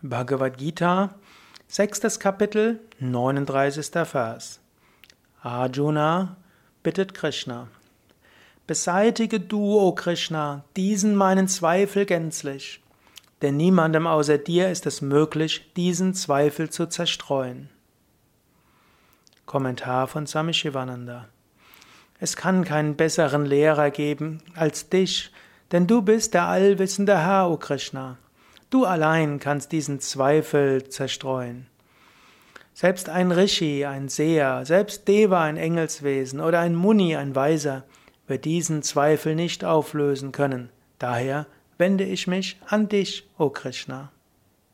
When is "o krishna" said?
9.76-10.62, 27.50-28.16, 43.38-44.12